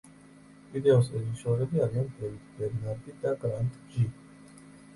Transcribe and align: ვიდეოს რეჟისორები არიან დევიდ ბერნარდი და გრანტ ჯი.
ვიდეოს 0.71 1.11
რეჟისორები 1.15 1.83
არიან 1.85 2.09
დევიდ 2.15 2.49
ბერნარდი 2.57 3.17
და 3.27 3.37
გრანტ 3.47 3.79
ჯი. 3.95 4.11